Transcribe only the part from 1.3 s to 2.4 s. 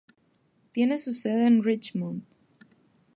en Richmond.